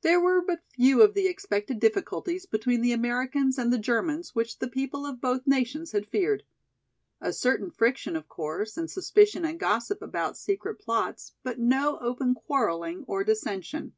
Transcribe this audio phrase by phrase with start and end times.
[0.00, 4.58] There were but few of the expected difficulties between the Americans and the Germans which
[4.58, 6.44] the people of both nations had feared.
[7.20, 12.34] A certain friction of course and suspicion and gossip about secret plots, but no open
[12.34, 13.92] quarreling or dissension.